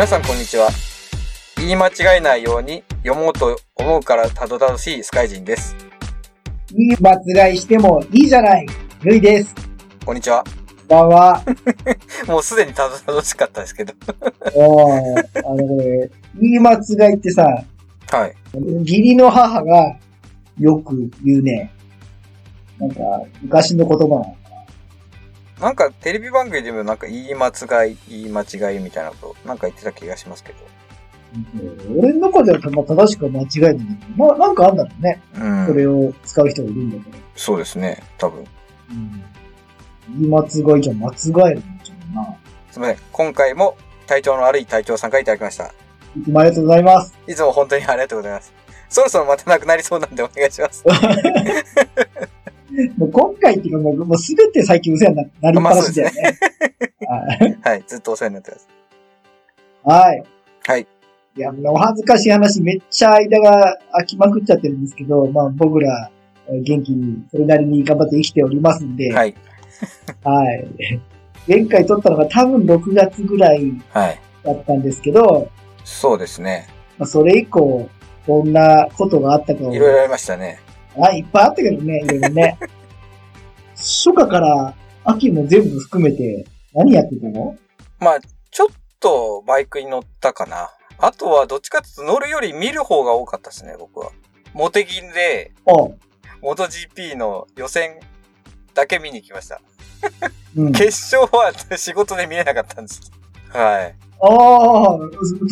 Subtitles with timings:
[0.00, 0.70] 皆さんこんにちは。
[1.58, 5.76] 言い間違えないように読もうと思うからたどたどしいスカイジンです。
[6.74, 8.66] いい間違いしてもいいじゃない。
[9.02, 9.54] ルイです。
[10.06, 10.42] こんにちは。
[10.78, 11.42] こんばんは。
[12.26, 13.92] もうすでにたどたどしかったですけど。
[14.54, 16.10] おーあの、これ、
[16.40, 17.44] 言い間違いってさ、
[18.10, 18.34] はい。
[18.54, 19.96] 義理の母が
[20.58, 21.74] よく言うね。
[22.78, 23.02] なんか、
[23.42, 24.24] 昔の言葉
[25.60, 30.58] なんかテレビ番組でもなんか言い間違い、言い間違いみたいなことなんか言ってた気がしますけど。
[31.96, 35.22] 俺の中ではまあ正しくは間違いないんだけど、まあなんかあんだろうね。
[35.34, 35.66] うん。
[35.66, 37.18] それを使う人がいるんだけど。
[37.36, 38.02] そうですね。
[38.18, 38.44] 多分。
[38.90, 39.22] うん、
[40.18, 40.40] 言い間
[40.76, 42.34] 違いじゃ間違えるんじゃんな。
[42.70, 42.98] すみません。
[43.12, 43.76] 今回も
[44.06, 45.72] 体調の悪い隊長さんからいただきました。
[46.18, 47.14] いつもありがとうございます。
[47.28, 48.52] いつも本当にありがとうございます。
[48.88, 50.84] そろそろまたなくなりそうなんでお願いします。
[52.96, 56.38] もう今回っていうかもう、もうすべて最近お世話にななりっぱなしだよね。
[57.62, 57.84] はい。
[57.86, 58.68] ずっとお世話になってます。
[59.84, 60.22] はい。
[60.66, 60.86] はい。
[61.36, 66.10] いや、もうお恥ずかしい話、めっちゃ間が空きまくっちゃってるんですけど、まあ僕ら、
[66.48, 69.12] えー元気に、それなりに頑張って生きておりますんで、。
[69.12, 69.34] はいい。
[70.22, 70.68] はい。
[71.48, 74.20] 前回撮ったのが多分6月ぐらいはい。
[74.44, 75.48] だったんですけど、
[75.84, 76.68] そうですね。
[76.98, 77.88] まあ、それ以降、
[78.26, 80.60] どんなことがあったかを、いろいろありましたね。
[80.98, 82.58] あ、いっぱいあったけどね、いろいろね。
[83.76, 84.74] 初夏から
[85.04, 87.56] 秋も全部含めて、何やってたの？
[87.98, 88.18] まあ、
[88.50, 88.66] ちょっ
[88.98, 90.70] とバイクに乗ったかな。
[90.98, 94.10] あとはどっちかっていうと乗るより見る方が多かったですね、僕は。
[94.52, 95.94] モテギンで、お
[96.42, 98.00] モト GP の予選
[98.74, 99.60] だけ見に行きました。
[100.56, 100.72] うん。
[100.72, 103.00] 決勝は仕事で見れなかったんです。
[103.48, 103.94] はい。
[104.22, 104.98] ああ、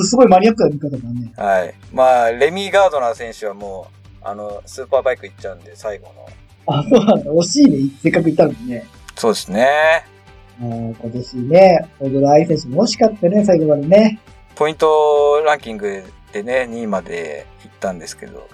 [0.00, 1.32] すすごいマニアックな見方だね。
[1.36, 1.74] はい。
[1.92, 3.97] まあ、レミー・ガードナー選手はもう、
[4.30, 6.26] あの、スーパーバイク行っちゃうんで、最後の。
[6.74, 7.30] あ、そうなんだ。
[7.32, 7.90] 惜しいね。
[8.02, 8.84] せっかく行ったのにね。
[9.16, 9.68] そうですね。
[10.58, 14.20] もう今年ね、小倉愛選手も惜しかったね、最後までね。
[14.54, 16.02] ポイントランキング
[16.32, 18.48] でね、2位まで行ったんですけど、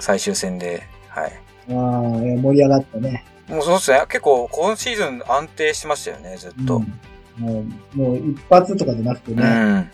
[0.00, 1.32] 最終戦で、はい。
[1.70, 3.24] ああ、盛り上がったね。
[3.48, 4.00] もうそうですね。
[4.08, 6.76] 結構今シーズン安定してましたよね、ずっと。
[6.76, 7.00] うん
[7.36, 7.64] も
[7.94, 9.90] う、もう一発とかじゃなくてうね、ん。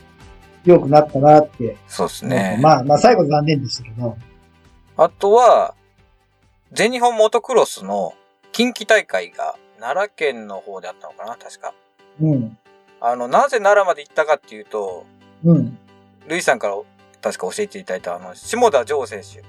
[0.65, 1.77] 良くなったなって。
[1.89, 2.59] そうですね。
[2.61, 4.17] まあ、まあ最後残念でしたけど。
[5.01, 5.75] あとは、
[6.73, 8.13] 全日本モトクロスの
[8.53, 11.73] 近畿大会が奈良県の方であったのかな、確か。
[12.21, 12.59] うん。
[13.01, 15.07] あの、なぜ奈良まで行ったかっていうと、
[15.43, 15.79] うん。
[16.29, 16.75] ルイさんから
[17.23, 19.43] 確か教えていただいた、あの、下田城選手。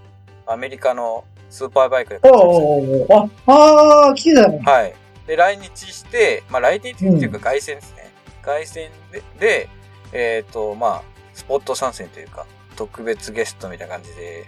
[0.49, 4.59] アメリカのスーパーバイクでお活躍されておおあ、ああ、来てたね。
[4.63, 4.95] はい。
[5.27, 8.09] で、来日して、まあ来日っていうか凱旋ですね。
[8.41, 9.69] 凱旋で、で、
[10.13, 12.45] えっ、と、まあ、スポット参戦というか、
[12.77, 14.45] 特別ゲストみたいな感じで、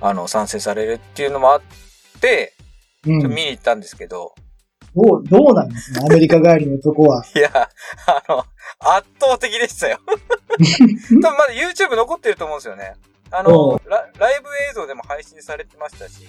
[0.00, 1.60] あの、参戦されるっていうのもあっ
[2.20, 2.54] て、
[3.06, 3.18] うん。
[3.28, 4.34] 見に行ったんですけど、
[4.94, 6.04] どう、どうなんですか？
[6.04, 7.24] アメリカ帰りの男は。
[7.34, 7.50] いや、
[8.06, 8.44] あの、
[8.80, 9.98] 圧倒的でしたよ。
[10.08, 10.14] 多
[10.58, 12.94] 分まだ YouTube 残ってると思うんですよね。
[13.30, 16.26] あおの、ラライブ映像でも配信されてましたし、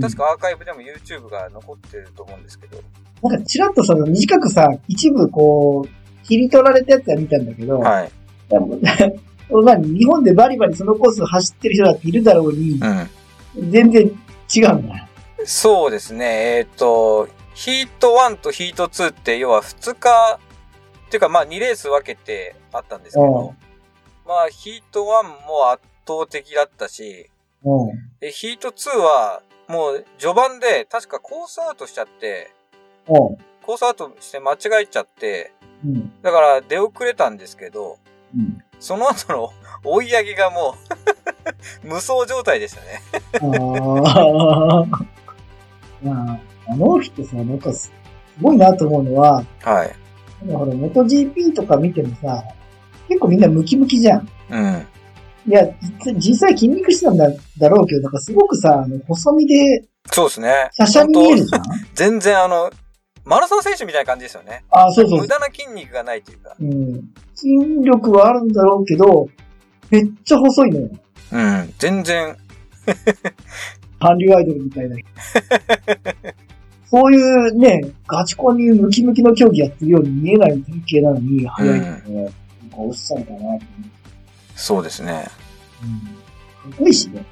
[0.00, 2.78] 確かアーカイブでも YouTube が残ってると思うんですけど、
[3.22, 8.10] なんかちらっとさ、短くさ、一部こう、切り取られたやつは見たんだけど、はい。
[9.50, 12.80] まあ日本でバリバリそのコースを走ってる人だっているだろうに、
[13.56, 13.70] うん。
[13.70, 14.10] 全然
[14.54, 15.08] 違うんだ。
[15.44, 16.58] そうですね。
[16.58, 20.40] えっ、と、ヒート1とヒート2って、要は2日、
[21.08, 23.54] っていうかまあ2レース分けてあったんですけど、
[24.26, 27.28] まあヒート1も圧倒的だったし、
[27.64, 28.10] うん。
[28.20, 32.52] でヒート2はもう序盤で確かコースアウトしちゃって、
[33.08, 33.16] うん。
[33.62, 35.52] コースアウトして間違えちゃって、
[35.84, 36.12] うん。
[36.22, 37.98] だから出遅れたんですけど、
[38.36, 38.62] うん。
[38.78, 39.50] その後の
[39.84, 40.74] 追い上げがも
[41.84, 43.00] う 無双状態でしたね。
[43.34, 44.86] ああ。
[46.02, 47.92] まあ、あの人さ、なんかす
[48.40, 49.94] ごいなと思うのは、はい。
[50.46, 52.42] ほら、元 GP とか見てもさ、
[53.08, 54.28] 結構みんなムキムキじゃん。
[54.50, 54.86] うん。
[55.46, 55.66] いや、
[56.04, 57.28] 実実際筋肉質なんだ
[57.58, 60.70] だろうけど、なんかすごくさ、あの細身で、そうですね。
[60.76, 61.62] 華奢に見えるじゃん
[61.94, 62.70] 全然あの、
[63.30, 64.64] マラソン選手みたいな感じですよね。
[64.70, 65.28] あそうそう無。
[65.28, 66.56] 駄な筋肉がないというか。
[66.60, 67.10] うん。
[67.36, 67.54] 筋
[67.84, 69.28] 力はあるんだろうけど、
[69.88, 70.90] めっちゃ細いのよ。
[71.30, 71.74] うん。
[71.78, 72.36] 全然、
[74.00, 74.96] 韓流アイドルみたいな。
[76.86, 82.32] そういうね、ガチコンにムキムキの競技やってるように見えない体型なのに、速いのね、なんか
[82.78, 83.66] おっさんかなって。
[84.56, 85.28] そうですね。
[86.66, 86.72] うん。
[86.72, 87.24] すごいしね。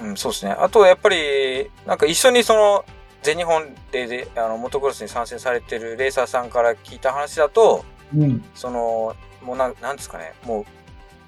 [0.00, 0.50] うん、そうですね。
[0.58, 2.84] あと、やっぱり、なんか一緒にその、
[3.26, 7.84] 全日本でで、あの、モトクロスに参戦されてるレーサーさんから聞いた話だと、
[8.14, 8.44] うん。
[8.54, 10.64] その、もうなん、なんですかね、もう、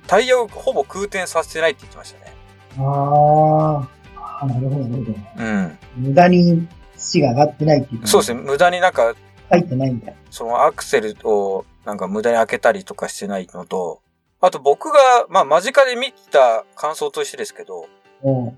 [0.07, 2.33] タイヤをほぼ空転させてないって言ってましたね。
[2.79, 3.87] あー
[4.17, 5.19] あー、なるほど、なるほど。
[5.39, 5.79] うん。
[5.97, 8.07] 無駄に土が上がってないっていうか。
[8.07, 8.41] そうですね。
[8.43, 9.17] 無駄になんか、
[9.51, 10.13] 入ってないんだ。
[10.31, 14.03] そのアクセルをなんか無駄に開けたりとかしてないのと、
[14.41, 17.89] あと僕が、まあ間近で見た感想としてですけど、
[18.23, 18.47] うん。
[18.47, 18.55] う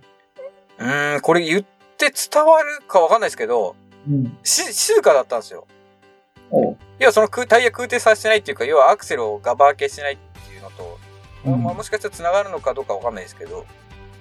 [0.79, 1.65] ーん、これ言っ
[2.01, 3.77] て伝わるかわかんないですけど、
[4.09, 4.37] うん。
[4.43, 5.67] し、静かだったんですよ。
[6.99, 10.99] 要はその空タイヤ空転させてないっていうか、要はアクセルをガバ開けしてないっていうのと、
[11.47, 13.65] うんまあもしかしたら繋がるのかどうかわかんないですけど、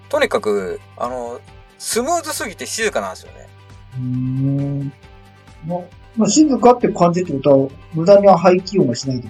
[0.09, 1.39] とにかく、あの、
[1.77, 3.47] スムーズすぎて静かなんですよね。
[3.95, 4.93] うーん。
[5.65, 5.79] ま、
[6.17, 9.27] まあ、静かって感じってことは、無駄に排気音がしないと。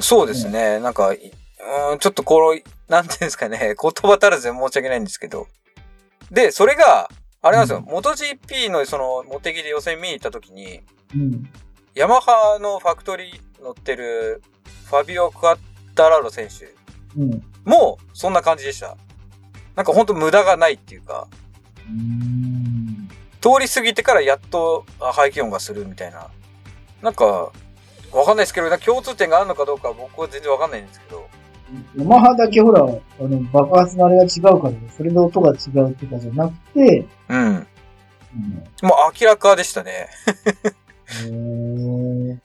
[0.00, 0.78] そうですね。
[0.80, 5.46] なんか、いうーん、ちょっとこの、なんていうんですかね、言葉足らずで申し訳ないんですけど。
[6.30, 7.08] で、それが、
[7.46, 10.82] あれなんですよ、うん MotoGP のその、モテギで予選見に行った時に、
[11.14, 11.48] うん。
[11.94, 14.42] ヤマハのファクトリー乗ってる、
[14.86, 15.58] ファビオ・クアッ
[15.94, 16.74] タラロ選手
[17.20, 17.42] うん。
[17.64, 18.96] も、そんな感じでした。
[19.74, 21.28] なんかほんと無駄がないっていうか、
[21.88, 23.08] うーん。
[23.40, 26.28] 通り過ぎてからやっとあ排気音がするみたいな。
[27.02, 27.52] なんか、
[28.12, 31.28] わかんないですけど、なんか共通点があるのかどうかは僕は全然わかんないんですけど。
[31.96, 32.86] ヤマハだけほら、あ
[33.22, 37.38] の、爆発のあれが違うから、それの音が違うとかじゃなくて、うん。
[37.38, 37.66] うん。
[38.82, 40.08] もう明らかでしたね。
[41.24, 42.38] へー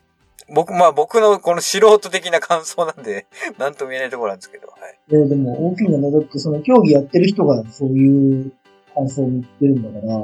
[0.53, 3.25] 僕、まあ僕のこの素人的な感想なんで、
[3.57, 5.11] なんとも言えないところなんですけど、はい。
[5.11, 8.51] ででも、大きいのね、だってその競技やってる人がそういう
[8.93, 10.17] 感想を言ってるんだから、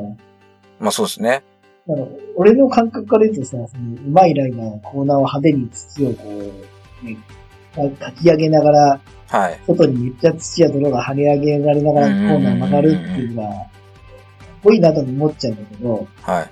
[0.80, 1.44] まあそうですね。
[1.88, 3.68] だから俺の感覚から言うとさ、その、
[4.06, 7.18] うまいライダー、コーナーを派手に土をこう、ね、
[7.96, 9.60] かかき上げながら、はい。
[9.68, 13.68] 外にめっちゃ土や泥が跳ね上げられながらコーナー曲がるっていうのが、かっ
[14.64, 16.50] こいいなと思っちゃうんだけど、はい。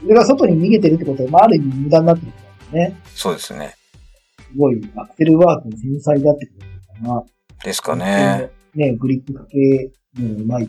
[0.00, 2.38] それが外に逃げてるってことは、まあ、ある意味無駄になってるか
[2.72, 3.00] らね。
[3.14, 3.74] そうですね。
[4.38, 6.52] すごい、アクセルワークの繊細だってこ
[7.02, 7.24] とかな。
[7.64, 8.50] ですかね。。
[8.74, 10.68] ね、グリップかけるのうまい。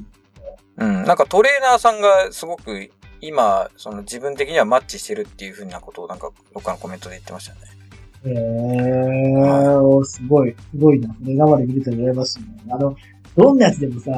[0.77, 1.03] うん。
[1.03, 2.89] なんかトレーナーさんがすごく
[3.21, 7.59] 今、その自分的にはマッチしてるっていうふうなことをなんかどっかのコメントで言ってましたね。
[8.25, 11.13] へえー、すごい、すごいな。
[11.21, 12.45] それ生で見ると羨ましいね。
[12.69, 12.95] あの、
[13.37, 14.11] どんなやつでもさ、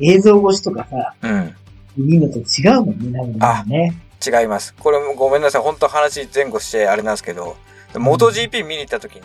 [0.00, 1.54] 映像越しとかさ、うん。
[1.96, 3.94] 見るのと違うもんね、多分ね。
[4.26, 4.74] 違います。
[4.74, 5.62] これもごめんなさい。
[5.62, 7.56] 本当話前後してあれなんですけど、
[7.96, 9.22] 元 GP 見に行った時に、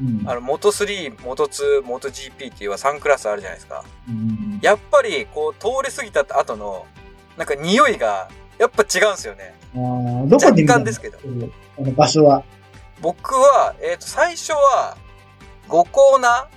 [0.00, 0.28] うん。
[0.28, 3.84] あの、元3、元2、元 GP っていうは3クラスあるじゃないですか。
[4.08, 6.86] うんやっぱり、こう、通り過ぎた後の、
[7.36, 8.28] なんか匂いが、
[8.58, 9.54] やっぱ違うんですよね。
[9.74, 10.80] あーどこで見たの？
[10.80, 12.44] 若干ですけどうんあの場所は。
[13.04, 14.96] 僕は、えっ、と、最初は、
[15.68, 16.48] 5コーナ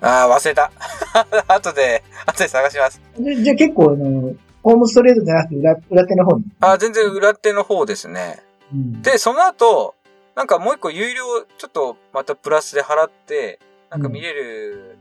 [0.00, 0.06] ー？
[0.06, 0.70] ああ、忘れた。
[1.52, 3.00] 後で、後で探します。
[3.18, 4.32] でじゃあ結構、あの、
[4.62, 6.44] ホームストレートじゃなくて裏裏手の方に？
[6.60, 8.38] あー全然裏手の方ですね。
[8.72, 9.96] うん、で、その後、
[10.36, 11.24] なんかもう一個有料、
[11.58, 13.58] ちょっとまたプラスで払って、
[13.90, 14.96] なんか見れる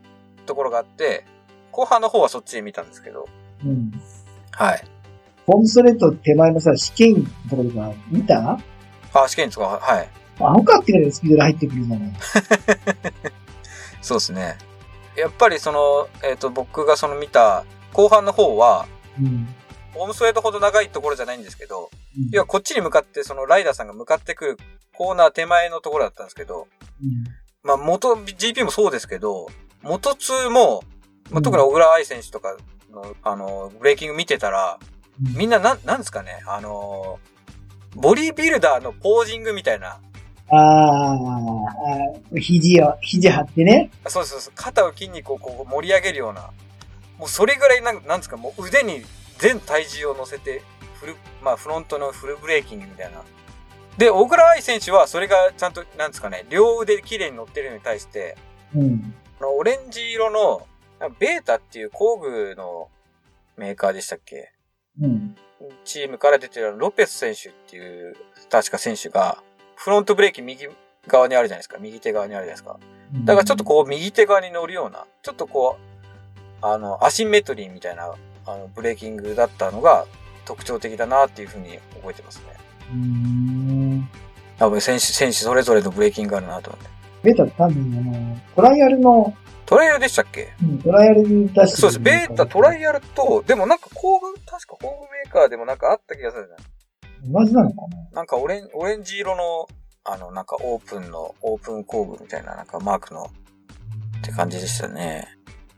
[0.48, 1.24] ところがあって、
[1.72, 3.28] 後半の方はそっちで見たんですけど、
[3.64, 3.92] うん。
[4.54, 4.84] はい。
[5.46, 7.22] ホームストレート手前のさ、試験の
[7.52, 8.58] ところとか見た？
[9.14, 10.10] あ、試験とか、はい。
[10.40, 12.14] アホかっていスピードで入ってくるじゃない。
[14.02, 14.58] そうですね。
[15.16, 18.88] やっぱりその、えっ、と、僕がその見た後半の方は、
[19.20, 19.48] うん。
[19.94, 24.58] ホームストレートほど長いところじゃないんですけど、うん要はこっちに向かってそのライダーさんが向かってくる
[24.94, 26.68] コーナー手前のところだったんですけど、
[27.02, 27.24] うん
[27.64, 29.48] まあ元 GP もそうですけど、
[29.82, 30.84] 元2も、
[31.30, 32.56] まあ、うん特に小倉愛選手とか
[32.92, 37.20] の、あの、ブレーキング見てたら、うんみんななん、なんですかね、あの、
[37.96, 40.00] ボディービルダーのポージングみたいな、
[40.52, 43.92] あーあー、肘を、肘張ってね。
[44.08, 46.52] そうそうです、肩を筋肉をこう盛り上げるような、
[47.18, 49.04] もうそれぐらいなん、なんですか、もう腕に
[49.38, 50.62] 全体重を乗せて、
[51.00, 53.22] フル、まあフロントのフルブレーキングみたいな。
[53.98, 58.38] で、小倉愛選手はそれがちゃんと、なんですかね、両腕綺麗に乗ってるのに対して、
[58.74, 59.14] うん。
[59.40, 60.66] あのオレンジ色の、
[61.20, 62.90] ベータっていう工具の
[63.56, 64.52] メーカーでしたっけ？
[65.02, 65.36] うん。
[65.86, 68.16] チームから出てるロペス選手っていう、
[68.50, 69.44] 確か選手が、
[69.80, 70.68] フロントブレーキ右
[71.08, 71.78] 側にあるじゃないですか。
[71.80, 72.78] 右手側にあるじゃないですか。
[73.24, 78.14] だからちょっとこう右手側に乗るような、ちょっとこう、あの、アシンメトリーみたいな、
[78.46, 80.06] あの、ブレーキングだったのが
[80.44, 82.44] 特徴的だなっていうふうに覚えてますね。
[82.92, 84.10] うーん。
[84.58, 86.90] 多分選手、選手それぞれのブレーキングがあるなと思って。
[87.24, 89.34] ベータ多分、あの、トライアルの、
[89.66, 90.50] トライアルでしたっけ？
[90.62, 92.00] うんトライアルに出してそうです。
[92.02, 96.60] ベータ、トライアルと、でもなんか工具、確か工具メーカーでもなんかあった気がするじゃん。
[97.26, 97.76] 同じなのか
[98.14, 98.18] な？
[98.18, 99.68] なんかオレン、オレンジ色の、
[100.06, 105.28] あの、なんかオープンの、オープン工具みたいな、なんかマークの、って感じでしたね。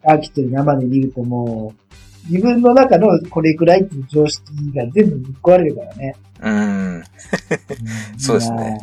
[0.03, 4.43] アーキットで生で見るともう、自分の中のこれくらいっていう常識
[4.75, 6.15] が全部ぶっ壊れるからね。
[6.39, 6.50] う。
[6.50, 7.03] ん
[8.17, 8.79] そうですね。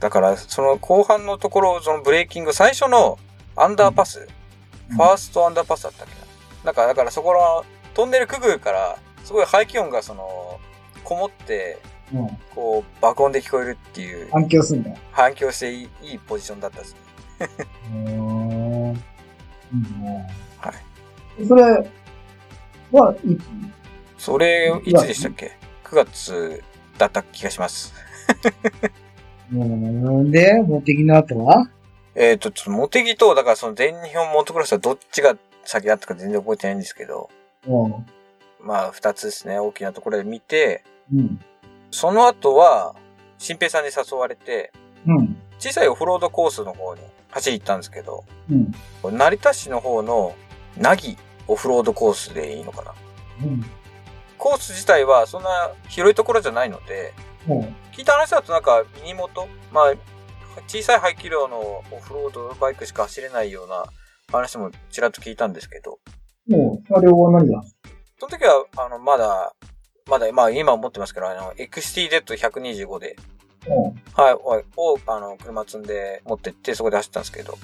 [0.00, 3.18] だから、その後半のところ、そのブレーキング、最初の
[3.56, 4.26] アンダーパス、うん
[4.96, 6.20] ファーストアンダーパスだったっけな。
[6.66, 7.64] なんか、だからそこの
[7.94, 10.60] トンネルくぐるから、すごい排気音がその、
[11.04, 11.78] こもって、
[12.12, 12.30] いやー。
[12.54, 14.30] こう、爆音で聞こえるっていううん。
[14.30, 14.90] 反響すんだ。
[15.12, 17.48] 反響していいいいポジションだったですね。
[17.92, 18.96] うーうん
[20.58, 20.72] は
[21.38, 21.46] い。
[21.46, 21.62] それ
[22.92, 23.36] は、い
[24.18, 25.52] それ、いつでしたっけ
[25.84, 26.62] ?9 月
[26.96, 27.92] だった気がします。
[29.52, 31.68] うんで、持ってきの後は？
[32.14, 37.28] えっ、と、ちょっとモテギと、だからその全日本モトクロスはどっちが先だったか全然覚えてないんですけど、
[37.66, 38.06] うん。
[38.60, 41.40] まあ、二つですね、大きなところで見て、うん。
[41.90, 42.94] その後は、
[43.38, 44.72] 新平さんに誘われて、
[45.06, 45.36] うん。
[45.58, 49.18] 小さいオフロードコースの方に走り行ったんですけど、うん。
[49.18, 50.34] 成田市の方の、
[50.76, 52.94] なぎオフロードコースでいいのかな？
[53.44, 53.64] うん。
[54.38, 57.14] コース自体はそんな広いところじゃないので、
[57.48, 57.60] うん。
[57.92, 59.94] 聞いた話だとなんかミニモトまあ、
[60.66, 63.84] 小さい排気量のオフロードバイクしか走れないような
[64.32, 65.98] 話もちらっと聞いたんですけど、
[66.48, 67.62] もう、あれは何だ？
[68.18, 69.54] その時は、あの、まだ、
[70.10, 73.16] まだ、まあ今持ってますけど、あの、XTZ125 で、
[73.66, 77.58] うはい、おいを、あの、車積んで持ってって、そこで走ったんですけど。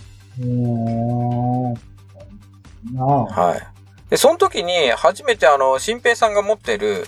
[3.26, 4.09] はい。
[4.09, 7.06] で、その時に、初めてあの、新平さんが持ってる、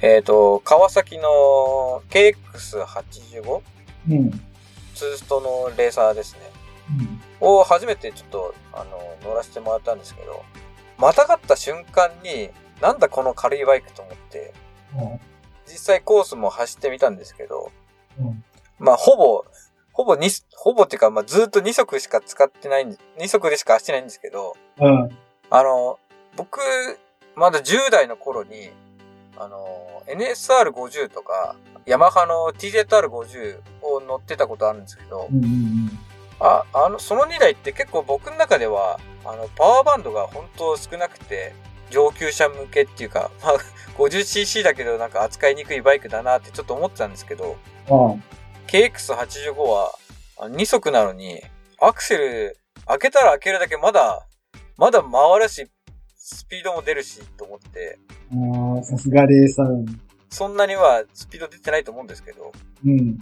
[0.00, 3.60] えっ、と、川崎の KX85?
[4.10, 4.30] うん。
[4.94, 6.40] ツーストのレーサーですね。
[7.40, 7.48] うん。
[7.58, 10.44] を初めてちょっと、あの、乗らせてもらったんですけど、
[10.98, 14.52] またがった瞬間に、なんだこの軽いバイクと思って、
[15.66, 17.70] 実際コースも走ってみたんですけど、
[18.18, 18.44] うん。
[18.78, 19.44] まあ、ほぼ、
[19.92, 25.10] ほぼに、ほぼっていうか、まあ、ずっと2足しか使ってないんで、2足でしか走ってないんですけど、うん。
[25.50, 25.98] あの、
[26.36, 26.60] 僕、
[27.34, 28.70] まだ10代の頃に、
[29.36, 31.56] あの、NSR50 とか、
[31.86, 35.44] ヤマハの TZR50 を乗ってたことあるんですけど、うん。
[35.44, 35.90] うん。
[36.40, 41.54] あ、あの、その2台って結構僕の中では、あの、パワーバンドが本当少なくて、
[41.90, 43.56] 上級者向けっていうか、 まあ、
[43.98, 47.56] 50cc だけどなんか扱いにくいバイクだなってちょっと思ってたんですけど、
[47.88, 48.24] うん。
[48.66, 49.92] KX85 は
[50.38, 51.42] あ2速なのに、
[51.80, 52.56] アクセル
[52.86, 54.26] 開けたら開けるだけまだ、
[54.76, 55.68] まだ回るし、
[56.16, 57.98] スピードも出るし、と思って、
[58.32, 59.98] ああ、さすがレーサー。
[60.30, 62.52] そんなにはスピード出てないと思うんですけど、
[62.84, 63.18] うん。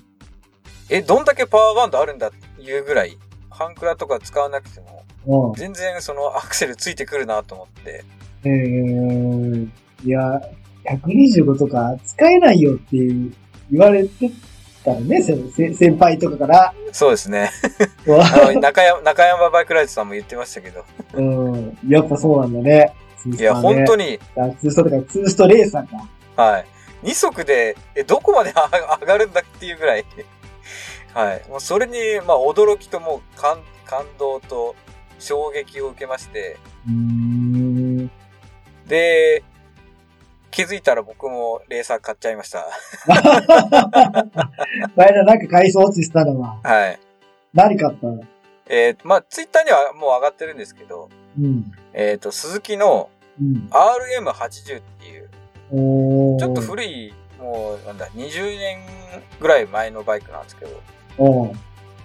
[0.90, 3.18] え、どんだけパワーバンドあるんだっていうぐらい、
[3.50, 5.04] ハンクラとか使わなくても、
[5.48, 5.54] うん。
[5.54, 8.04] 全然そのアクセルついてくるなと思って、
[8.44, 9.68] えー、
[10.04, 10.40] いや、
[10.84, 13.34] 125とか使えないよっていう
[13.70, 14.30] 言われて
[14.84, 16.74] たらね、先輩とかから。
[16.92, 17.50] そうですね。
[18.06, 20.84] う あの中山、中山バイクライトさんも言ってましたけど、
[21.20, 21.78] ん。
[21.88, 22.94] やっぱそうなんだね。
[23.26, 24.12] いや、本当に。
[24.12, 24.18] に、
[24.60, 25.90] ツーストとかツーストレーサー
[26.36, 26.42] か。
[26.42, 26.66] はい。
[27.02, 30.04] 2速で、え、どこまであ上がるんだっていうぐらい。
[31.14, 31.42] はい。
[31.48, 31.94] もうそれに、
[32.26, 34.76] まあ、驚きともう感、感動と
[35.18, 38.10] 衝撃を受けまして、うーん。
[38.88, 39.42] で、
[40.50, 42.66] 気づいたら僕もレーサー買っちゃいました。
[44.96, 46.98] 前田なんか買いそうってしたのは、はい。
[47.54, 48.22] 何買ったの？
[48.70, 51.72] えーまあ、ツイッターにはもう上がってるんですけど、うん。
[51.92, 53.08] えっ、と、鈴木の
[53.40, 53.68] うん。
[53.70, 55.30] RM80 っていう、
[55.70, 58.78] おーちょっと古い、もう、なんだ、20年
[59.40, 61.54] ぐらい前のバイクなんですけど、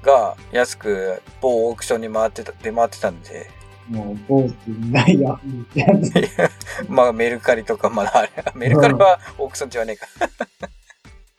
[0.04, 3.50] が安く某オークションに回ってた、出回ってたんで、
[3.88, 5.40] もう、ボーってないや。
[6.88, 10.08] まあメルカリとかまだあれ、メルカリはオークションじゃねえか。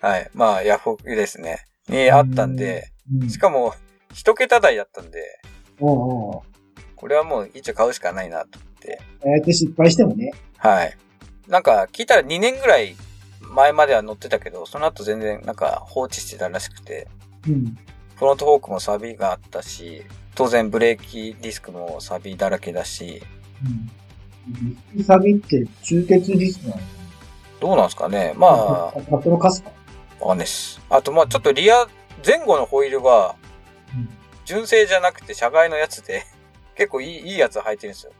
[0.06, 0.30] はい。
[0.34, 1.64] まあヤフオクですね。
[1.88, 3.74] にあったんで、うんしかも
[4.14, 5.40] 一桁台だったんで、
[5.78, 6.42] おうおう
[6.96, 9.00] これはもう一応買うしかないなと思って。
[9.22, 10.32] ああやって失敗してもね。
[10.56, 10.96] はい。
[11.48, 12.96] なんか聞いたら2年ぐらい
[13.40, 17.08] 前までは乗ってたけど、その後全然なんか放置してたらしくて、
[17.46, 17.76] うん。
[18.16, 20.02] フロントフォークもサビがあったし、
[20.34, 23.22] 当然ブレーキディスクもサビだらけだし、
[24.96, 25.04] うん。
[25.04, 26.82] サビって中鉄ディスクなの？
[27.60, 29.70] どうなんですかねまあ、パトロカスか？
[30.20, 30.80] わかんないです。
[30.90, 31.86] あとまあちょっとリア、
[32.24, 33.36] 前後のホイールが
[33.94, 34.08] うん。
[34.44, 36.22] 純正じゃなくて車外のやつで、
[36.76, 38.12] 結構いい、いいやつ履いてるんですよ。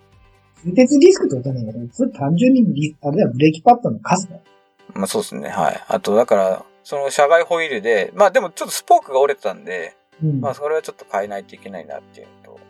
[0.64, 4.36] 中鉄ディスクってことはないけど、それ単純にリ、あれはブレーキパッドのカスだ。
[4.94, 5.84] まあそうですね、はい。
[5.88, 10.40] あとだから、その車外ホイールで、まあでもちょっとスポークが折れてたんで、うん。
[10.40, 12.60] まあそれはちょっと変えないといけないなっていうのと、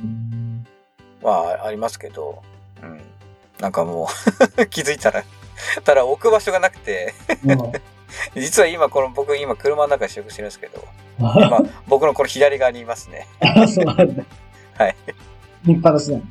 [0.00, 0.66] うん
[1.22, 2.42] まあありますけど、
[2.82, 3.00] うん。
[3.58, 4.08] なんかも
[4.58, 5.24] う 気づいたら、
[5.82, 7.14] ただ置く場所がなくて、
[8.36, 10.84] 実は今この僕今車の中で試食してるんですけど、
[11.18, 13.26] まあ僕のこの左側にいますね。
[13.40, 14.24] あ、そうなんだ。
[14.76, 14.96] はい。
[15.64, 16.22] 見っぱなしなの。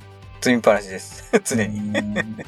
[0.42, 1.24] 積みっぱなしです。
[1.44, 1.80] 常に。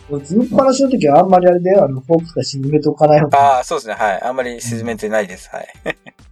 [0.09, 0.21] うん。
[0.25, 3.39] 積みっぱなしの時はあんまりあれだよ、あの、フォークとか沈めておかない方が。
[3.39, 3.93] ああ、そうですね。
[3.95, 4.21] はい。
[4.21, 5.49] あんまり沈めてないです。
[5.51, 5.67] はい。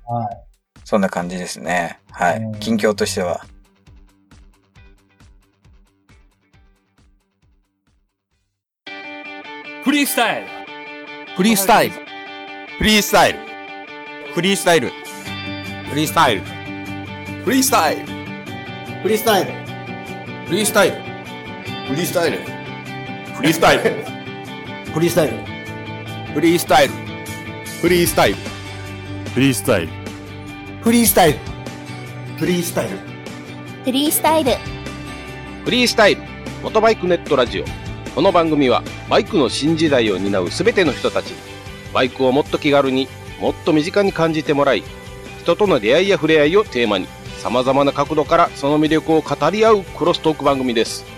[0.06, 0.48] はい。
[0.84, 2.00] そんな感じですね。
[2.12, 2.60] はいうん。
[2.60, 3.46] 近況としては。
[9.84, 10.48] フリースタイル
[11.38, 11.96] フリースタイル。
[12.78, 13.40] フリースタイル。
[14.34, 14.90] フリースタイル。
[15.90, 16.42] フリースタイル。
[17.44, 18.02] フリースタイル。
[19.02, 19.52] フリースタイル。
[20.48, 21.17] フリースタイル。
[21.90, 22.40] フリースタイル。
[23.36, 23.84] フリースタイル。
[24.94, 25.34] フリースタイル。
[26.34, 26.94] フリースタイル。
[27.82, 28.38] フリースタイル。
[29.32, 29.88] フリースタイル。
[30.84, 31.40] フリースタイル。
[32.38, 32.98] フリースタイル。
[33.86, 34.52] フリースタイル。
[35.64, 36.22] フリースタイル。
[36.62, 37.64] モトバイクネットラジオ。
[38.14, 41.38] この番組はバイクの新時代を担うすべての人たちに
[41.94, 43.08] バイクをもっと気軽に
[43.40, 44.84] もっと身近に感じてもらい
[45.42, 51.17] 人との出会いや触れ合いをテーマに様々な角度からその魅力を語り合うクロストーク番組です。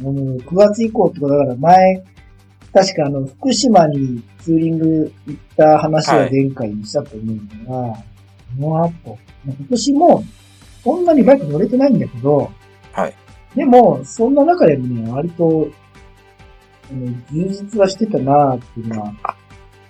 [0.00, 2.04] もう9月以降ってことだから前、
[2.72, 7.96] 確かあの、福島にツーリング行った話を前回にしたと思うんだが、
[8.60, 10.24] この後、今年も
[10.84, 12.50] そんなにバイク乗れてないんだけど、
[12.92, 13.14] はい。
[13.56, 15.68] でも、そんな中でもね、割と、
[16.92, 19.14] うん充実はしてたなーっていうのは、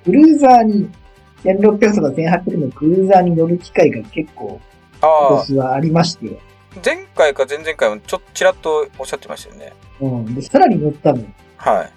[0.04, 0.88] クルーザーに、
[1.44, 4.58] 1600とか1800のクルーザーに乗る機会が結構
[5.00, 6.38] 今ああ、年はありまして、
[6.84, 9.72] 前回か前々回もちょっとちらっとおっしゃってましたよね。
[10.00, 10.34] うん。
[10.34, 11.26] で、さらに乗ったのよ。
[11.56, 11.92] はい。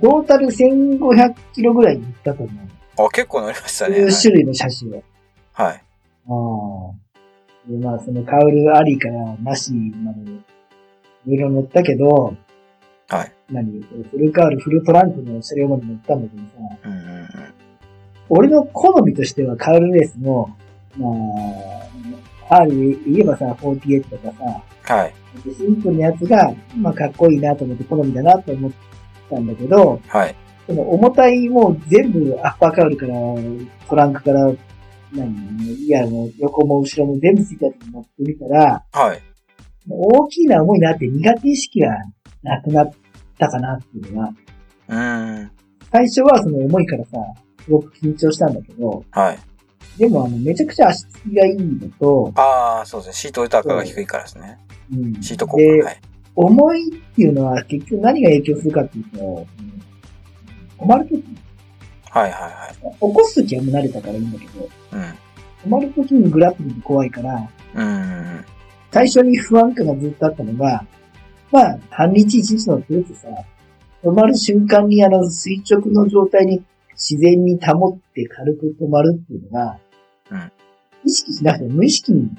[0.00, 3.06] トータル1500キロぐらいに行ったと思う。
[3.06, 4.10] あ、結構乗りましたね。
[4.10, 5.02] 数種類の車種を。
[5.52, 5.74] はい。
[5.74, 7.70] ああ。
[7.70, 10.34] で、まあ、そのカウルありからなしまで、い
[11.26, 12.36] ろいろ乗ったけど、
[13.08, 13.32] はい。
[13.50, 13.82] 何？
[13.82, 17.28] フルカウル、フルトランクの車両まで乗ったんだけどさ、うんうんうん。
[18.28, 20.56] 俺の好みとしてはカウルレースの、
[20.96, 21.89] まあ、
[22.50, 22.68] R
[23.06, 24.32] 言えばさ、48とか
[24.84, 25.14] さ、はい。
[25.56, 28.72] シンプルなやつが、まあ、かっこいいなと思って好みだなと思っ
[29.30, 30.34] たんだけど、はい。
[30.66, 33.14] その重たいもう全部アッパーカウルから、
[33.88, 34.52] トランクから、
[35.12, 39.22] 何、リアも横も後ろも全部ついたやつに乗ってみたら、はい。
[39.88, 41.88] 大きいな重いなって苦手意識が
[42.42, 42.90] なくなっ
[43.38, 44.30] たかなっていうのは、
[44.88, 45.50] うーん。
[45.90, 47.10] 最初はその重いからさ、
[47.64, 49.38] すごく緊張したんだけど、はい。
[49.98, 53.12] でもあの、めちゃくちゃ足つきがいいのと、ああ、そうですね。
[53.14, 54.58] シート高が低いからですね。
[54.92, 55.86] うんシート効で果。
[55.86, 56.00] はい。
[56.36, 59.70] 重いっていうのは結局何が影響するかっていうと、うん
[60.80, 61.24] 止まるとき、
[62.10, 62.74] はいはいはい。
[62.74, 65.00] 起こすときはもう慣れたからいいんだけど、うん。
[65.00, 65.14] 止
[65.68, 68.44] まるときにグラップリング怖いから、うん。
[68.90, 70.84] 最初に不安感がずっとあったのが、
[71.52, 73.28] まあ、半日一日乗ってさ、
[74.02, 76.62] 止まる瞬間にあの垂直の状態に
[77.00, 79.78] 自然に保って軽く止まるっていうのが、
[80.30, 80.52] うん
[81.04, 82.30] 意識しなくても無意識に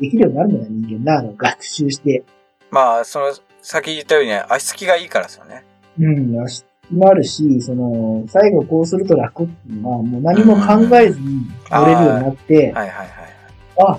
[0.00, 2.24] できるようになるんだよ、人間な、あの、学習して。
[2.70, 5.64] まあ、その、先言ったように足つきがいいからですよね。
[6.00, 13.08] うん、足もあるし、その、最後こうすると楽っていうのは、もう何も考えずに乗れるようになって、はいはいはい。
[13.78, 13.98] あ、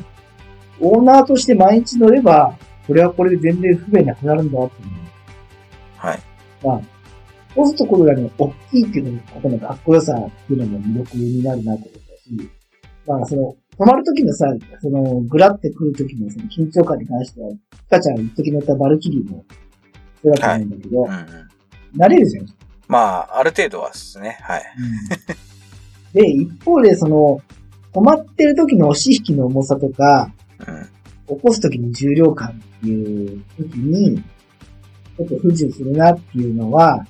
[0.81, 4.93] オーナーとして毎日乗れば、これはこれで全然不便なくなるんだっていうの
[5.97, 6.19] はい。
[6.61, 6.81] まあ、
[7.55, 12.49] そうするとこれがね、大きいっていうことのかっこよさっていうのも魅力になるなと思ったし、
[13.05, 14.45] まあその、止まる時のさ、
[14.81, 17.49] その、ぐらってくる時のその緊張感に関しては、
[17.89, 19.45] かちゃん一時乗ったバルキリーも、
[20.23, 22.01] そうだと思うんだけど、うんうん。
[22.01, 22.45] 慣れるじゃん。
[22.87, 24.37] まあ、ある程度はですね。
[24.41, 24.63] はい。
[26.13, 27.41] で、一方でその、
[27.93, 31.35] 止まってる時の押し引きの重さとか、うん。
[31.35, 34.17] 起こす時に重量感っていう時に、
[35.17, 37.05] ちょっと不自由するなっていうのは、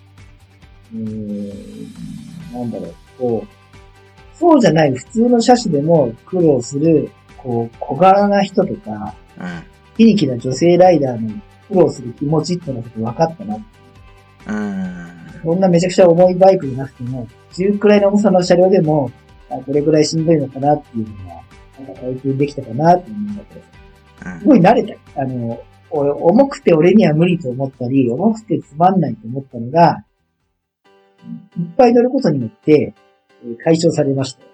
[0.94, 9.64] うなんだろう、こう、そうじゃない普通の車種でも苦労する、こう、小柄な人とか、うん。
[9.98, 13.56] 非力な女性ライダーの苦労する気持ちってのが分かったな。
[13.56, 15.42] うん。
[15.44, 19.12] そんなめちゃくちゃ重いバイクじゃなくても、中くらいの重さの車両でも、
[19.50, 21.42] あこれぐらいしんどいのかなっていうのが、
[21.80, 25.22] なんか体験できたかなって思うんだけど、すごい慣れた。
[25.22, 30.04] あの、お重くて俺には無理と思ったり、重くてつまんないと思ったのが、
[31.58, 32.94] いっぱい乗ることによって、
[33.46, 34.50] えー解消されましたよ。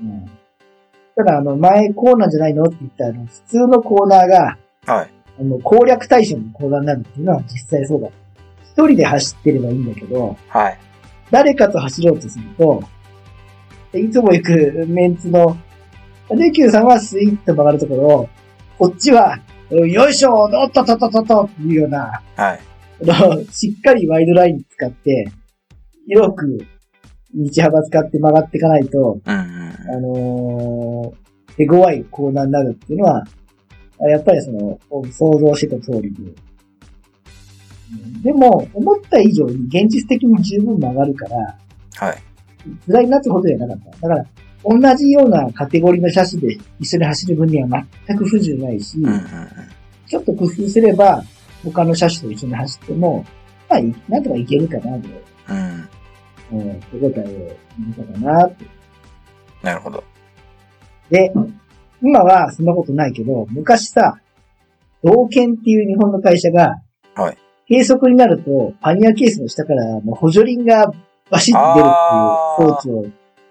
[0.00, 0.08] うん。
[0.08, 0.30] うん。
[1.16, 2.62] ただ、あの、前コーナーじゃないの？
[2.64, 5.10] って言ったあの、普通のコーナーが、はい。
[5.40, 8.08] あの、攻略対象のコーナーになるっていうのは実際そうだ。
[8.64, 10.78] 一人で走ってればいいんだけど、はい。
[11.32, 12.84] 誰かと走ろうとすると、
[13.94, 15.56] いつも行くメンツの、
[16.30, 18.28] レキューさんはスイッと曲がるところを、
[18.78, 19.38] こっちは、
[19.70, 22.60] よいしょおっとっとっとっとっていうような、はい。
[23.52, 25.30] しっかりワイドライン使って、
[26.06, 26.58] 広く
[27.34, 29.38] 道幅使って曲がっていかないと、うんうん
[29.90, 33.24] あのー手強いコーナーになるっていうのは、
[33.98, 34.78] やっぱりその、
[35.10, 36.22] 想像してた通りで。
[36.22, 36.34] うん
[38.22, 41.58] でも、思った以上に現実的に十分曲がるから、
[41.94, 42.18] はい。
[42.86, 44.08] 辛いなってことではなかった。
[44.08, 44.26] だから、
[44.64, 47.68] 同じようなカテゴリーの車種で一緒に走る分には
[48.06, 49.20] 全く不自由ないし、うんうん
[50.06, 51.22] ちょっと工夫すれば、
[51.64, 53.24] 他の車種と一緒に走っても、
[53.68, 55.08] まあ、いなんとかいけるかなと、
[55.48, 55.88] うん。
[56.52, 56.70] うん。
[56.70, 58.64] うん、手応えを見たかなって。
[59.62, 60.04] なるほど。
[61.10, 61.32] で、
[62.02, 64.20] 今はそんなことないけど、昔さ、
[65.02, 66.76] 道剣っていう日本の会社が、
[67.14, 67.38] はい。
[67.66, 70.90] 計測になると、パニアケースの下からもう補助輪が
[71.30, 71.92] バシッと出るっ
[72.56, 73.02] ていう装置を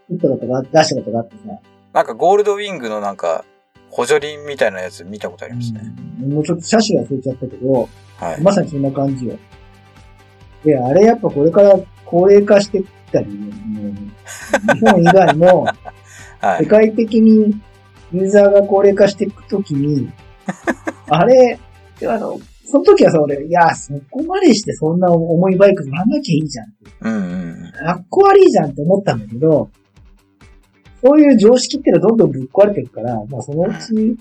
[0.10, 1.60] 打ったことが、出したことがあってさ、
[1.94, 3.46] なんかゴールドウィングのなんか、
[3.98, 5.82] 補助輪みたいなやつ見たことありますね。
[6.22, 8.42] うんもうちょっと車種忘れちゃったけど、はい。
[8.42, 9.38] まさにそんな感じよ。
[10.64, 11.74] で、あれやっぱこれから
[12.06, 15.66] 高齢化してきたり、日本以外も
[16.42, 16.68] 世 はい。
[16.68, 17.60] 界的に
[18.12, 20.10] ユーザーが高齢化していくときに、
[21.08, 21.60] あれ、
[22.08, 26.76] あの、その時はさ、俺、いや、そこまでしてそんな重いバイク乗らなきゃいいじゃんって。
[27.02, 27.72] うんうん。
[27.86, 29.70] かっこ悪いじゃんって思ったんだけど、
[31.04, 34.18] そういう常識ってのはどんどんぶっ壊れていくから、まあそのうち、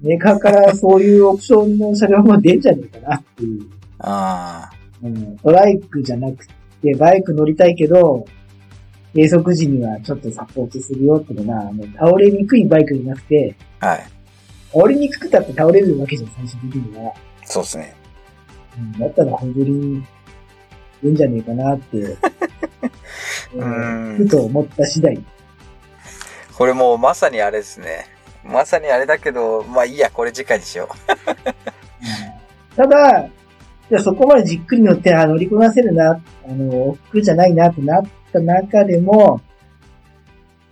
[0.00, 3.66] メーカーからそういうオプションの車両も出んじゃねえかなっていう。
[4.00, 4.70] あ
[5.02, 6.46] うん、トライクじゃなく
[6.82, 8.26] て、バイク乗りたいけど、
[9.14, 13.86] 計測時にはちょっとサポートするよっていうのが、あの倒れにくいバイクじゃなくて、あ。
[13.86, 14.04] はい。
[14.72, 17.14] 倒れにくくたって倒れるわけじゃん、最終的には。
[17.44, 17.94] そうですね。
[18.76, 20.04] うん、だったら補助輪、
[21.04, 22.18] いいんじゃねえかなって、う
[23.54, 25.24] うんんふと思った次第。
[26.56, 28.06] これもうまさにあれですね。
[28.44, 33.28] まさにあれだけど、まあいいや、これ次回にしよう ただ、
[33.90, 39.40] じゃそこまでじっくり乗って、あ乗りこなせるな、あの、億劫じゃないなってなった中でも、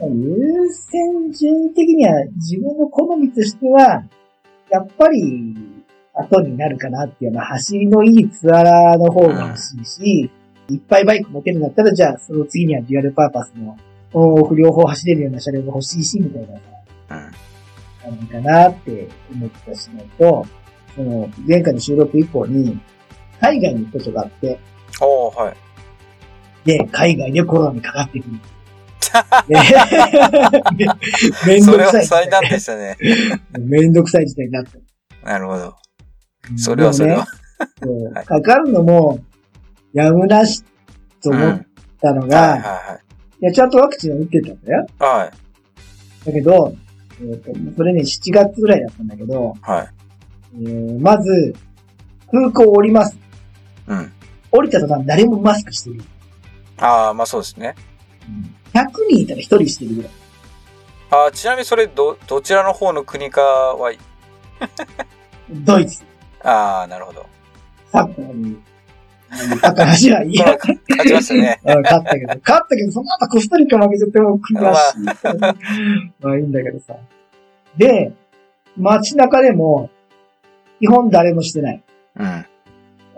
[0.01, 4.05] 優先順位的には自分の好みとしては、
[4.71, 5.55] やっぱり
[6.15, 10.31] 後になるかなっていうのは、走りのいいツアラーの方が欲しいし、
[10.69, 13.77] いっぱいバイク持てるんだったら、じゃあその次にはデュアルパーパスの、
[14.13, 16.63] オフ両方走れるような車両が欲しいし、みたいなさ。
[17.11, 17.15] う。
[17.15, 17.33] うん。
[18.17, 20.47] 感じかなって思ったしないと、
[20.95, 22.79] その、前回の収録以降に、
[23.41, 24.59] 海外に行くことがあって、
[25.01, 25.57] おー、はい。
[26.65, 28.33] で、海外でコロナにかかってくる。
[29.49, 29.57] で
[31.47, 32.51] めめんそれはどくさい事災難態。
[32.51, 32.97] でしたね。
[33.59, 35.29] めんどくさい事態になった。
[35.29, 35.77] なるほど。
[36.57, 37.19] それはそれは。
[37.19, 37.25] ね
[38.25, 39.21] かかるのも、
[39.93, 40.63] やむなし
[41.23, 41.37] とうん。
[41.37, 41.67] 思っはい
[42.01, 42.99] たのが、は
[43.43, 44.87] いや、ちゃんとワクチンは打ってたんだよ。
[45.01, 45.03] い。
[45.03, 46.27] はい。
[46.27, 46.75] だけど、
[47.21, 49.89] えーとそれね、7月ぐらいだったんだけど、はい。
[50.55, 51.55] えーまず、
[52.31, 53.19] 空港降ります。
[53.89, 54.13] うん。
[54.53, 56.03] 降りた途端誰もマスクしてる。
[56.79, 57.75] ああ、まあそうですね。
[58.73, 60.11] 100人いたら1人してるぐらい。
[61.11, 63.93] あーちなみにそれ、ど、どちらの方の国かは、
[65.51, 66.05] ドイツ、
[66.45, 67.27] ああ、なるほど。
[67.91, 68.57] サッカーに、
[69.63, 70.57] だから話はいいや。
[70.57, 71.61] 勝ちましたね。
[71.65, 75.05] うん勝ったけど、勝ったけど、その後コスタリカ負けちゃっても悔しい。
[76.21, 76.95] まあいいんだけどさ。
[77.77, 78.13] で、
[78.77, 79.91] 街中でも、
[80.81, 81.83] 基本誰もしてない。
[82.17, 82.25] うん。
[82.25, 82.47] あ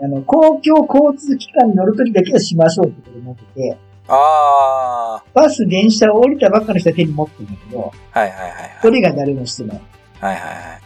[0.01, 8.51] の、公共交通機関に乗るときだけはしましょうってことになってて、あバス、電車を降りたばっかの人は手に持ってるんだけど、あ、はいはいはい
[8.91, 9.01] はい。
[9.01, 9.81] が誰もしてない。
[10.19, 10.81] はいはいはい。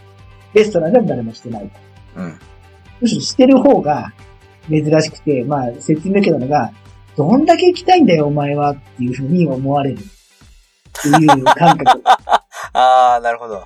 [0.54, 1.70] レストランでも誰もしてない。
[2.16, 2.38] うん。
[3.00, 4.12] むしろしてる方が
[4.70, 6.70] 珍しくて、まあ説明受けたのが、
[7.16, 9.98] どんだけ行きたいんだよお前はっていうふうに思われる。
[9.98, 12.02] っていう感覚。
[12.72, 13.64] ああ、なるほど。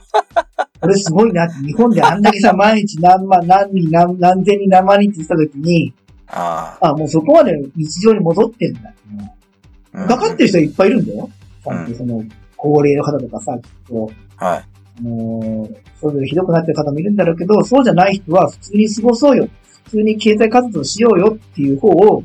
[0.81, 5.93] これすごいなって、日本であんだけさ、毎日何万、何人、何何千人、何万人って言った時に、
[6.29, 11.29] ああ、もうそこまで日常に戻ってるんだかかってる人いっぱいいるんだよ。
[11.63, 12.23] ちうんその、
[12.57, 14.59] 高齢の方とかさ、きっと、はい。
[14.59, 19.49] あのーそれぞれひどくなってる方もいるんだろうけど、そうじゃない人は普通に過ごそうよ。
[19.85, 22.25] 普通に経済活動しようよっていう方を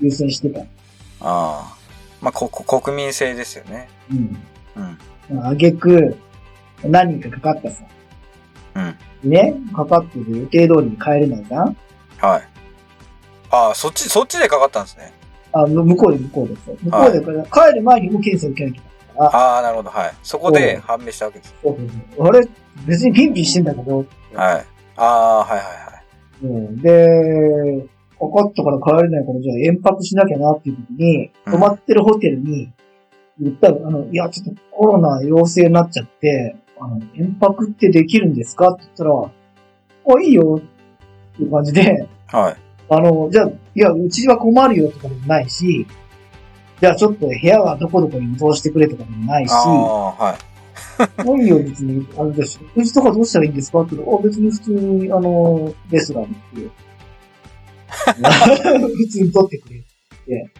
[0.00, 0.60] 優先してた。
[0.60, 0.64] あ
[1.20, 1.76] あ。
[2.20, 3.88] まあ、こ、こ国民性ですよね。
[4.10, 4.36] うん。
[5.30, 5.46] うん。
[5.46, 6.16] あげく、
[6.84, 7.84] 何人かかったさ。
[8.74, 9.30] うん。
[9.30, 10.38] ね、かかってる？
[10.38, 11.76] 予定通りに帰れないじゃん
[12.18, 12.48] はい。
[13.50, 15.12] ああ、そっち、そっちでかかったんですね。
[15.52, 16.54] あ、む向こうで向こうで。
[16.82, 19.24] 向こうで帰る前にも検査受けなきゃ。
[19.24, 19.90] ああ、なるほど。
[19.90, 20.12] はい。
[20.22, 21.54] そこで判明したわけです。
[21.62, 22.48] そうそうそうあれ、
[22.86, 24.66] 別にピンピンしてんだけど、はい。
[24.96, 25.87] ああ、はいはいはい。
[26.42, 27.86] うん、で、
[28.18, 32.70] かかったから帰れないから、じゃあ遠泊しなきゃなっていう時に、うん泊まってるホテルに、
[33.40, 38.70] 言ったら、あの、いや、ちょっとコロナ陽性になっちゃって、あの、遠泊ってできるんですか？
[38.70, 39.12] って言ったら、
[40.16, 42.56] あ、いいよっていう感じで、はい。
[42.90, 45.86] あの、じゃあ、いや、うちは困るよとかでもないし、
[46.80, 50.36] じゃあちょっと部屋はどこどこに移動してくれとかでもないし、ああ、はい。
[51.24, 52.58] もういいよ、別に、あれです。
[52.74, 53.80] 食事とかどうしたらいいんですか？
[53.82, 56.70] って言うとあ、別に普通に、あの、レストランに行って、
[58.96, 59.82] 普通に取ってくれっ
[60.26, 60.50] て。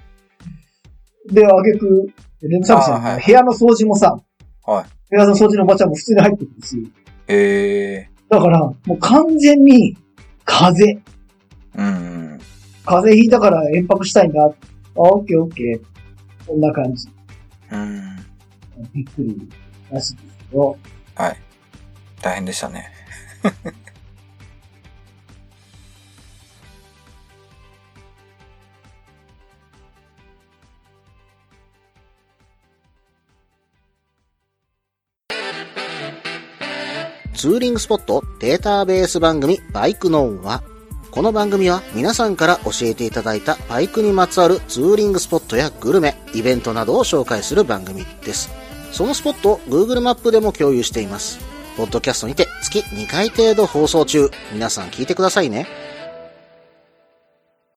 [1.32, 2.06] で、あげく、
[2.42, 4.16] レンサービスのあーはい部屋の掃除もさ、
[4.64, 6.92] はい部屋の掃除のおばちゃんも普通に入ってくるし、
[7.28, 8.10] へえ。
[8.30, 9.96] だから、もう完全に、
[10.44, 11.12] 風邪。
[11.76, 11.88] うんう
[12.34, 12.38] ん。
[12.84, 14.42] 風邪ひいたから遠泊したいんだ。
[14.44, 14.50] あ、
[14.94, 15.80] オッケーオッケー。
[16.46, 17.08] こんな感じ。
[17.70, 18.00] うん。
[18.94, 19.48] びっくり
[19.90, 20.16] らしい。
[20.52, 20.78] ど、
[21.14, 21.36] はい。
[22.22, 22.92] 大変でしたね。
[37.38, 40.60] ツーリングスポットデータベース番組バイクノンは、
[41.12, 48.57] この番組は皆さんから教えていただいたバイクにまつわるツーリングスポットやグルメ、イベントなどを紹介する番組です。
[48.92, 51.38] そのスポットを Google マップでも共有しています。
[51.76, 54.30] ポッドキャストにて月2回程度放送中。
[54.52, 55.87] 皆さん聞いてくださいね。